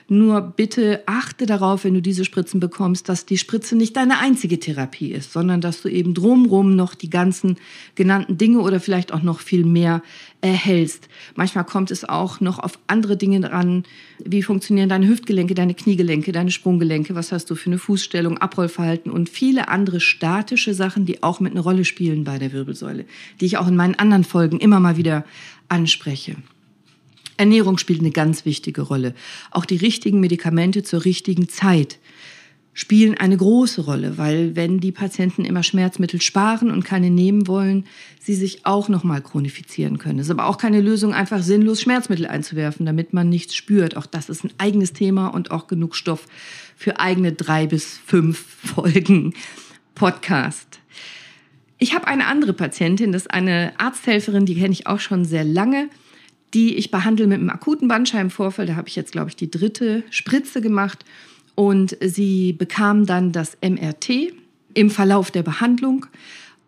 [0.08, 4.58] Nur bitte achte darauf, wenn du diese Spritzen bekommst, dass die Spritze nicht deine einzige
[4.58, 7.56] Therapie ist, sondern dass du eben drumrum noch die ganzen
[7.94, 10.02] genannten Dinge oder vielleicht auch noch viel mehr
[10.40, 11.08] erhältst.
[11.36, 13.84] Manchmal kommt es auch noch auf andere Dinge dran.
[14.24, 17.14] Wie funktionieren deine Hüftgelenke, deine Kniegelenke, deine Sprunggelenke?
[17.14, 21.52] Was hast du für eine Fußstellung, Abrollverhalten und viele andere statische Sachen, die auch mit
[21.52, 23.06] einer Rolle spielen bei der Wirbelsäule,
[23.40, 25.24] die ich auch in meinen anderen Folgen immer mal wieder
[25.68, 26.36] anspreche.
[27.42, 29.14] Ernährung spielt eine ganz wichtige Rolle.
[29.50, 31.98] Auch die richtigen Medikamente zur richtigen Zeit
[32.72, 37.84] spielen eine große Rolle, weil wenn die Patienten immer Schmerzmittel sparen und keine nehmen wollen,
[38.20, 40.20] sie sich auch noch mal chronifizieren können.
[40.20, 43.96] Es ist aber auch keine Lösung, einfach sinnlos Schmerzmittel einzuwerfen, damit man nichts spürt.
[43.96, 46.26] Auch das ist ein eigenes Thema und auch genug Stoff
[46.76, 48.38] für eigene drei bis fünf
[48.74, 49.34] Folgen
[49.96, 50.78] Podcast.
[51.78, 55.42] Ich habe eine andere Patientin, das ist eine Arzthelferin, die kenne ich auch schon sehr
[55.42, 55.90] lange
[56.54, 58.66] die ich behandle mit einem akuten Bandscheibenvorfall.
[58.66, 61.04] Da habe ich jetzt, glaube ich, die dritte Spritze gemacht.
[61.54, 64.32] Und sie bekam dann das MRT
[64.74, 66.06] im Verlauf der Behandlung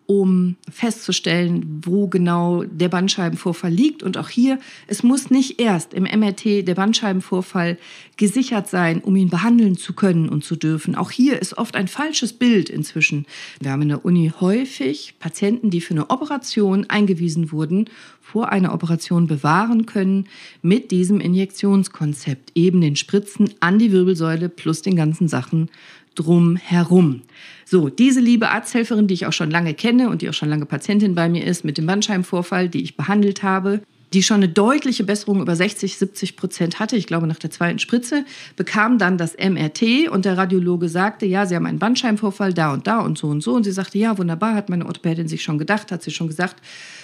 [0.07, 4.03] um festzustellen, wo genau der Bandscheibenvorfall liegt.
[4.03, 7.79] Und auch hier, es muss nicht erst im MRT der Bandscheibenvorfall
[8.17, 10.95] gesichert sein, um ihn behandeln zu können und zu dürfen.
[10.95, 13.27] Auch hier ist oft ein falsches Bild inzwischen.
[13.61, 17.89] Wir haben in der Uni häufig Patienten, die für eine Operation eingewiesen wurden,
[18.21, 20.27] vor einer Operation bewahren können
[20.61, 25.71] mit diesem Injektionskonzept, eben den Spritzen an die Wirbelsäule plus den ganzen Sachen
[26.15, 27.23] drum herum.
[27.65, 30.67] So, diese liebe Arzthelferin, die ich auch schon lange kenne und die auch schon lange
[30.67, 33.81] Patientin bei mir ist, mit dem Bandscheibenvorfall, die ich behandelt habe,
[34.15, 37.79] die schon eine deutliche Besserung über 60, 70 Prozent hatte, ich glaube nach der zweiten
[37.79, 38.25] Spritze,
[38.57, 42.87] bekam dann das MRT und der Radiologe sagte, ja, Sie haben einen Bandscheibenvorfall da und
[42.87, 43.55] da und so und so.
[43.55, 46.57] Und sie sagte, ja, wunderbar, hat meine Orthopädin sich schon gedacht, hat sie schon gesagt,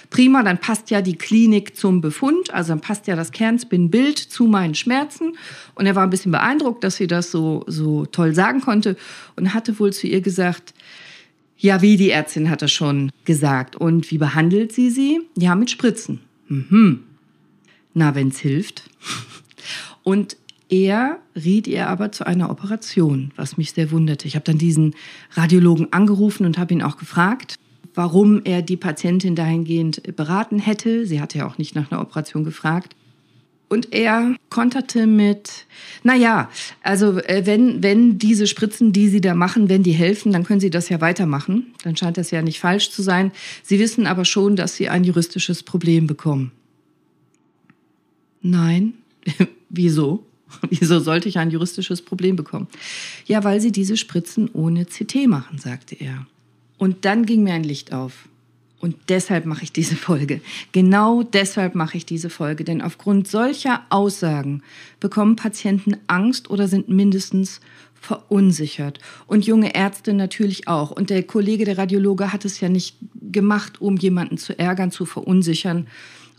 [0.09, 4.45] prima, dann passt ja die Klinik zum Befund, also dann passt ja das Kernspin-Bild zu
[4.45, 5.33] meinen Schmerzen.
[5.75, 8.95] Und er war ein bisschen beeindruckt, dass sie das so, so toll sagen konnte
[9.35, 10.73] und hatte wohl zu ihr gesagt,
[11.57, 13.75] ja, wie die Ärztin hat das schon gesagt.
[13.75, 15.21] Und wie behandelt sie sie?
[15.37, 16.21] Ja, mit Spritzen.
[16.51, 17.03] Mhm.
[17.93, 18.89] Na, wenn's hilft.
[20.03, 20.35] Und
[20.69, 24.27] er riet ihr aber zu einer Operation, was mich sehr wunderte.
[24.27, 24.93] Ich habe dann diesen
[25.31, 27.55] Radiologen angerufen und habe ihn auch gefragt,
[27.93, 31.05] warum er die Patientin dahingehend beraten hätte.
[31.05, 32.95] Sie hatte ja auch nicht nach einer Operation gefragt.
[33.71, 35.65] Und er konterte mit,
[36.03, 36.51] naja,
[36.83, 40.59] also äh, wenn, wenn diese Spritzen, die Sie da machen, wenn die helfen, dann können
[40.59, 41.67] Sie das ja weitermachen.
[41.85, 43.31] Dann scheint das ja nicht falsch zu sein.
[43.63, 46.51] Sie wissen aber schon, dass Sie ein juristisches Problem bekommen.
[48.41, 48.91] Nein,
[49.69, 50.25] wieso?
[50.69, 52.67] Wieso sollte ich ein juristisches Problem bekommen?
[53.25, 56.27] Ja, weil Sie diese Spritzen ohne CT machen, sagte er.
[56.77, 58.27] Und dann ging mir ein Licht auf.
[58.81, 60.41] Und deshalb mache ich diese Folge.
[60.71, 62.63] Genau deshalb mache ich diese Folge.
[62.63, 64.63] Denn aufgrund solcher Aussagen
[64.99, 67.61] bekommen Patienten Angst oder sind mindestens
[67.93, 68.99] verunsichert.
[69.27, 70.89] Und junge Ärzte natürlich auch.
[70.89, 72.97] Und der Kollege, der Radiologe, hat es ja nicht
[73.31, 75.87] gemacht, um jemanden zu ärgern, zu verunsichern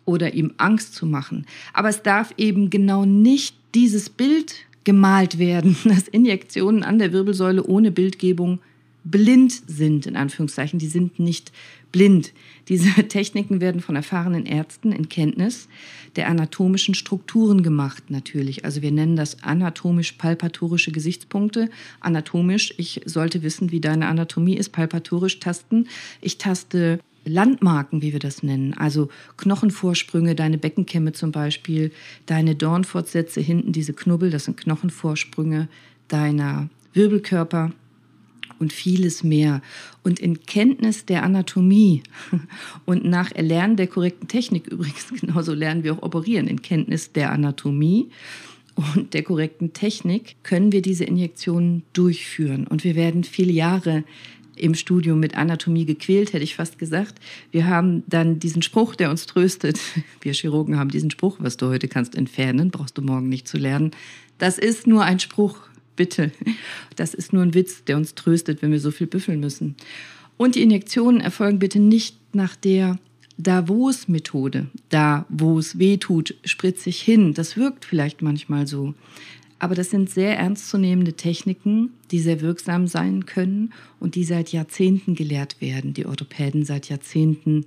[0.05, 1.47] oder ihm Angst zu machen.
[1.73, 7.63] Aber es darf eben genau nicht dieses Bild gemalt werden, dass Injektionen an der Wirbelsäule
[7.63, 8.59] ohne Bildgebung
[9.05, 10.79] blind sind, in Anführungszeichen.
[10.79, 11.53] Die sind nicht
[11.91, 12.33] blind.
[12.69, 15.69] Diese Techniken werden von erfahrenen Ärzten in Kenntnis
[16.17, 18.65] der anatomischen Strukturen gemacht, natürlich.
[18.65, 21.71] Also wir nennen das anatomisch-palpatorische Gesichtspunkte.
[22.01, 25.89] Anatomisch, ich sollte wissen, wie deine Anatomie ist, palpatorisch tasten.
[26.21, 31.93] Ich taste Landmarken, wie wir das nennen, also Knochenvorsprünge, deine Beckenkämme zum Beispiel,
[32.27, 35.69] deine Dornfortsätze hinten, diese Knubbel, das sind Knochenvorsprünge
[36.09, 37.73] deiner Wirbelkörper
[38.63, 39.61] und vieles mehr.
[40.03, 42.03] Und in Kenntnis der Anatomie
[42.87, 47.33] und nach Erlernen der korrekten Technik übrigens, genauso lernen wir auch operieren, in Kenntnis der
[47.33, 48.09] Anatomie
[48.75, 52.67] und der korrekten Technik können wir diese Injektionen durchführen.
[52.67, 54.05] Und wir werden viele Jahre
[54.57, 57.19] im Studium mit Anatomie gequält, hätte ich fast gesagt.
[57.51, 59.81] Wir haben dann diesen Spruch, der uns tröstet.
[60.21, 63.59] Wir Chirurgen haben diesen Spruch, was du heute kannst entfernen, brauchst du morgen nicht zu
[63.59, 63.91] lernen.
[64.39, 65.57] Das ist nur ein Spruch,
[65.97, 66.33] bitte.
[66.97, 69.77] Das ist nur ein Witz, der uns tröstet, wenn wir so viel büffeln müssen.
[70.37, 72.99] Und die Injektionen erfolgen bitte nicht nach der
[73.39, 74.69] Davos-Methode.
[74.89, 77.35] Da, wo es weh tut, spritze ich hin.
[77.35, 78.95] Das wirkt vielleicht manchmal so.
[79.59, 85.15] Aber das sind sehr ernstzunehmende Techniken, die sehr wirksam sein können und die seit Jahrzehnten
[85.15, 85.95] gelehrt werden.
[85.95, 87.67] Die Orthopäden seit Jahrzehnten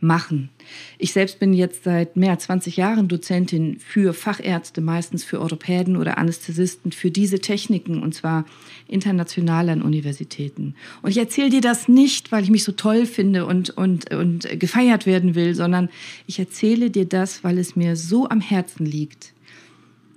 [0.00, 0.50] machen.
[0.98, 5.96] Ich selbst bin jetzt seit mehr als 20 Jahren Dozentin für Fachärzte, meistens für Orthopäden
[5.96, 8.44] oder Anästhesisten, für diese Techniken und zwar
[8.88, 10.74] international an Universitäten.
[11.02, 14.60] Und ich erzähle dir das nicht, weil ich mich so toll finde und, und, und
[14.60, 15.88] gefeiert werden will, sondern
[16.26, 19.32] ich erzähle dir das, weil es mir so am Herzen liegt.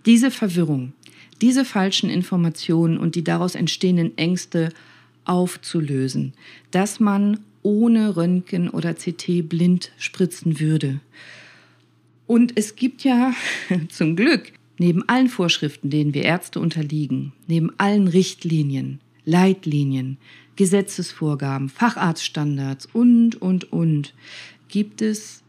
[0.06, 0.94] Diese Verwirrung,
[1.42, 4.70] diese falschen Informationen und die daraus entstehenden Ängste
[5.24, 6.34] aufzulösen,
[6.72, 11.00] dass man ohne Röntgen oder CT blind spritzen würde.
[12.28, 13.34] Und es gibt ja
[13.90, 20.18] zum Glück neben allen Vorschriften, denen wir Ärzte unterliegen, neben allen Richtlinien, Leitlinien,
[20.56, 24.14] Gesetzesvorgaben, Facharztstandards und, und, und,
[24.68, 25.44] gibt es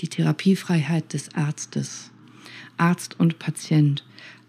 [0.00, 2.10] die Therapiefreiheit des Arztes,
[2.76, 4.04] Arzt und Patient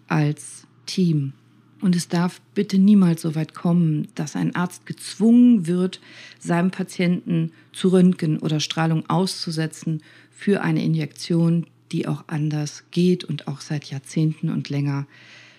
[0.08, 1.32] als Team.
[1.80, 6.00] Und es darf bitte niemals so weit kommen, dass ein Arzt gezwungen wird,
[6.38, 13.48] seinem Patienten zu Röntgen oder Strahlung auszusetzen für eine Injektion, die auch anders geht und
[13.48, 15.06] auch seit Jahrzehnten und länger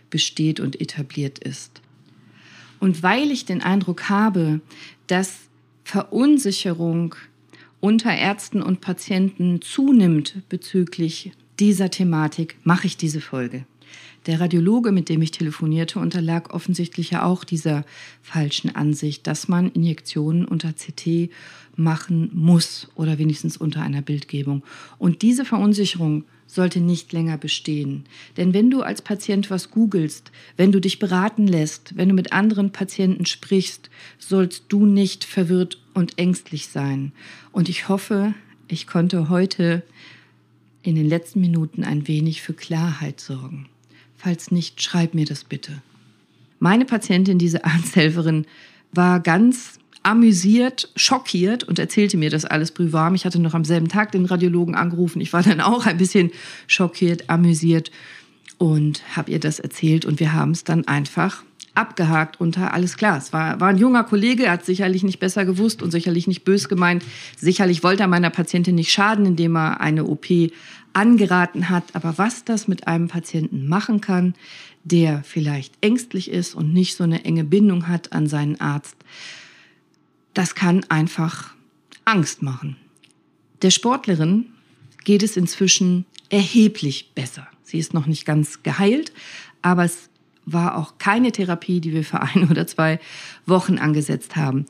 [0.10, 1.82] besteht und etabliert ist.
[2.80, 4.62] Und weil ich den Eindruck habe,
[5.08, 5.40] dass
[5.84, 7.16] Verunsicherung
[7.80, 13.66] unter Ärzten und Patienten zunimmt bezüglich dieser Thematik, mache ich diese Folge.
[14.28, 17.86] Der Radiologe, mit dem ich telefonierte, unterlag offensichtlich ja auch dieser
[18.22, 21.32] falschen Ansicht, dass man Injektionen unter CT
[21.76, 24.64] machen muss oder wenigstens unter einer Bildgebung.
[25.00, 28.04] Und diese Verunsicherung sollte nicht länger bestehen.
[28.38, 32.34] Denn wenn du als Patient was googelst, wenn du dich beraten lässt, wenn du mit
[32.34, 37.14] anderen Patienten sprichst, sollst du nicht verwirrt und ängstlich sein.
[37.52, 38.34] Und ich hoffe,
[38.68, 39.82] ich konnte heute
[40.84, 43.68] in den letzten Minuten ein wenig für Klarheit sorgen.
[44.24, 45.82] Falls nicht, schreib mir das bitte.
[46.60, 48.46] Meine Patientin, diese Arzthelferin,
[48.92, 53.16] war ganz amüsiert, schockiert und erzählte mir das alles brühwarm.
[53.16, 55.22] Ich hatte noch am selben Tag den Radiologen angerufen.
[55.22, 56.32] Ich war dann auch ein bisschen
[56.68, 57.92] schockiert, amüsiert
[58.60, 63.18] und habe ihr das erzählt und wir haben es dann einfach abgehakt unter alles klar.
[63.18, 66.44] Es war, war ein junger Kollege, er hat sicherlich nicht besser gewusst und sicherlich nicht
[66.44, 67.04] bös gemeint.
[67.38, 70.28] Sicherlich wollte er meiner Patientin nicht schaden, indem er eine OP
[70.94, 71.84] angeraten hat.
[71.94, 74.36] Aber was das mit einem Patienten machen kann,
[74.84, 78.96] der vielleicht ängstlich ist und nicht so eine enge Bindung hat an seinen Arzt,
[80.34, 81.54] das kann einfach
[82.06, 82.78] Angst machen.
[83.62, 84.48] Der Sportlerin
[85.04, 87.48] geht es inzwischen erheblich besser.
[87.64, 89.12] Sie ist noch nicht ganz geheilt,
[89.62, 90.10] aber es
[90.46, 93.00] war auch keine Therapie, die wir für ein oder zwei
[93.46, 94.66] Wochen angesetzt haben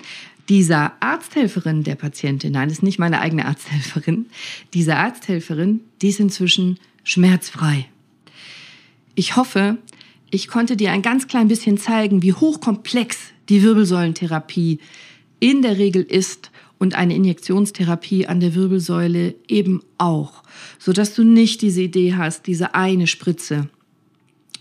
[0.51, 4.25] dieser Arzthelferin der Patientin, nein, das ist nicht meine eigene Arzthelferin,
[4.73, 7.87] diese Arzthelferin, die ist inzwischen schmerzfrei.
[9.15, 9.77] Ich hoffe,
[10.29, 14.79] ich konnte dir ein ganz klein bisschen zeigen, wie hochkomplex die Wirbelsäulentherapie
[15.39, 20.43] in der Regel ist und eine Injektionstherapie an der Wirbelsäule eben auch,
[20.79, 23.69] sodass du nicht diese Idee hast, diese eine Spritze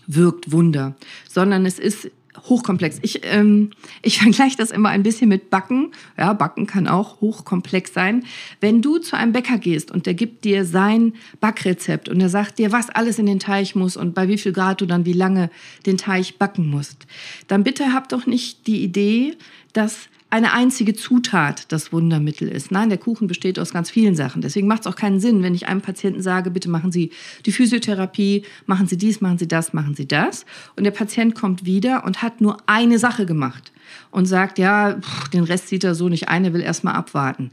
[0.07, 0.95] wirkt Wunder,
[1.27, 2.09] sondern es ist
[2.47, 2.99] hochkomplex.
[3.01, 5.91] Ich, ähm, ich vergleiche das immer ein bisschen mit Backen.
[6.17, 8.25] Ja, Backen kann auch hochkomplex sein.
[8.59, 12.59] Wenn du zu einem Bäcker gehst und der gibt dir sein Backrezept und er sagt
[12.59, 15.13] dir, was alles in den Teig muss und bei wie viel Grad du dann wie
[15.13, 15.49] lange
[15.85, 17.05] den Teig backen musst,
[17.47, 19.35] dann bitte hab doch nicht die Idee,
[19.73, 22.71] dass eine einzige Zutat das Wundermittel ist.
[22.71, 24.41] Nein, der Kuchen besteht aus ganz vielen Sachen.
[24.41, 27.11] Deswegen macht es auch keinen Sinn, wenn ich einem Patienten sage, bitte machen Sie
[27.45, 30.45] die Physiotherapie, machen Sie dies, machen Sie das, machen Sie das.
[30.77, 33.73] Und der Patient kommt wieder und hat nur eine Sache gemacht
[34.09, 37.51] und sagt, ja, pff, den Rest sieht er so nicht ein, er will erstmal abwarten.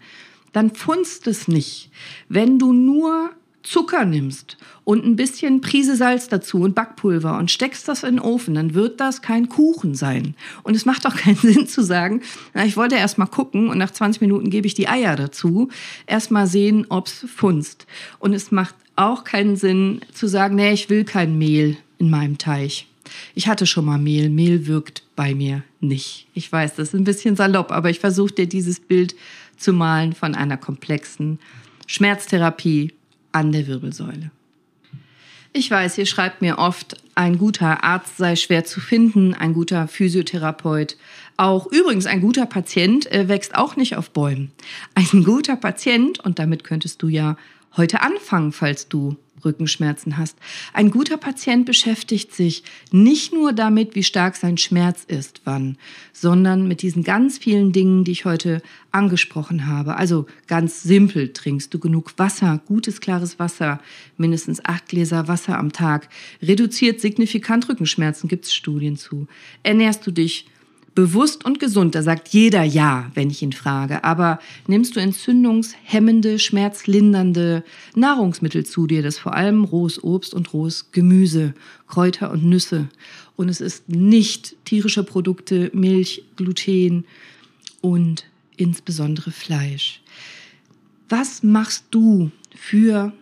[0.53, 1.91] Dann funzt es nicht.
[2.29, 3.31] Wenn du nur
[3.69, 8.21] Zucker nimmst und ein bisschen Prise Salz dazu und Backpulver und steckst das in den
[8.21, 10.35] Ofen, dann wird das kein Kuchen sein.
[10.63, 12.23] Und es macht auch keinen Sinn zu sagen,
[12.55, 15.69] na, ich wollte erst mal gucken und nach 20 Minuten gebe ich die Eier dazu.
[16.07, 17.87] Erst mal sehen, ob's funzt.
[18.19, 22.39] Und es macht auch keinen Sinn zu sagen, nee, ich will kein Mehl in meinem
[22.39, 22.87] Teich.
[23.35, 24.31] Ich hatte schon mal Mehl.
[24.31, 26.27] Mehl wirkt bei mir nicht.
[26.33, 29.15] Ich weiß, das ist ein bisschen salopp, aber ich versuche dir dieses Bild
[29.59, 31.39] zu malen von einer komplexen
[31.87, 32.93] Schmerztherapie
[33.39, 34.31] an der Wirbelsäule.
[35.53, 39.89] Ich weiß, ihr schreibt mir oft, ein guter Arzt sei schwer zu finden, ein guter
[39.89, 40.97] Physiotherapeut.
[41.37, 44.53] Auch übrigens ein guter Patient äh, wächst auch nicht auf Bäumen.
[44.95, 47.37] Ein guter Patient, und damit könntest du ja
[47.77, 50.37] heute anfangen, falls du Rückenschmerzen hast.
[50.73, 55.77] Ein guter Patient beschäftigt sich nicht nur damit, wie stark sein Schmerz ist, wann,
[56.13, 59.97] sondern mit diesen ganz vielen Dingen, die ich heute angesprochen habe.
[59.97, 63.81] Also ganz simpel, trinkst du genug Wasser, gutes, klares Wasser,
[64.17, 66.09] mindestens acht Gläser Wasser am Tag,
[66.43, 69.29] reduziert signifikant Rückenschmerzen, gibt es Studien zu.
[69.63, 70.47] Ernährst du dich
[70.99, 74.03] Bewusst und gesund, da sagt jeder ja, wenn ich ihn frage.
[74.03, 77.63] Aber nimmst du entzündungshemmende, schmerzlindernde
[77.95, 79.01] Nahrungsmittel zu dir?
[79.01, 81.55] Das vor allem rohes Obst und rohes Gemüse,
[81.87, 82.89] Kräuter und Nüsse.
[83.37, 87.05] Und es ist nicht tierische Produkte, Milch, Gluten
[87.81, 88.25] und
[88.57, 90.03] insbesondere Fleisch.
[91.09, 93.13] Was machst du für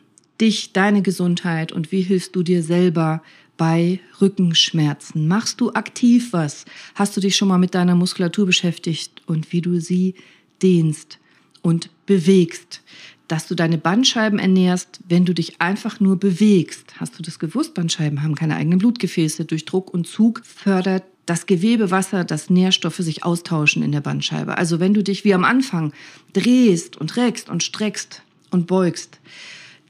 [0.41, 3.22] dich, deine Gesundheit und wie hilfst du dir selber
[3.57, 5.29] bei Rückenschmerzen?
[5.29, 6.65] Machst du aktiv was?
[6.95, 10.15] Hast du dich schon mal mit deiner Muskulatur beschäftigt und wie du sie
[10.63, 11.19] dehnst
[11.63, 12.83] und bewegst?
[13.29, 16.95] Dass du deine Bandscheiben ernährst, wenn du dich einfach nur bewegst.
[17.01, 17.75] Hast du das gewusst?
[17.75, 19.45] Bandscheiben haben keine eigenen Blutgefäße.
[19.45, 24.57] Durch Druck und Zug fördert das Gewebewasser, dass Nährstoffe sich austauschen in der Bandscheibe.
[24.57, 25.93] Also wenn du dich wie am Anfang
[26.33, 29.19] drehst und reckst und streckst und beugst,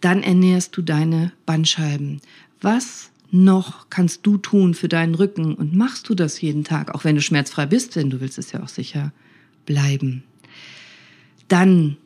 [0.01, 2.23] dann ernährst du deine Bandscheiben.
[2.63, 7.05] Was noch kannst du tun für deinen Rücken und machst du das jeden Tag, auch
[7.05, 9.13] wenn du schmerzfrei bist, denn du willst es ja auch sicher
[9.65, 10.23] bleiben.
[11.49, 11.97] Dann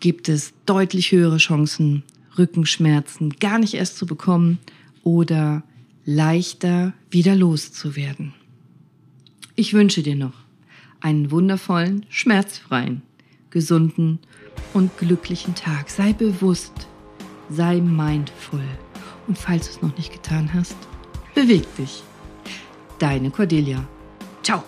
[0.00, 2.02] gibt es deutlich höhere Chancen,
[2.38, 4.58] Rückenschmerzen gar nicht erst zu bekommen
[5.02, 5.62] oder
[6.04, 8.32] leichter wieder loszuwerden.
[9.56, 10.34] Ich wünsche dir noch
[11.00, 13.02] einen wundervollen, schmerzfreien,
[13.50, 14.18] gesunden
[14.72, 15.90] und glücklichen Tag.
[15.90, 16.88] Sei bewusst,
[17.50, 18.62] sei mindful.
[19.30, 20.74] Und falls du es noch nicht getan hast,
[21.36, 22.02] beweg dich.
[22.98, 23.84] Deine Cordelia.
[24.42, 24.64] Ciao.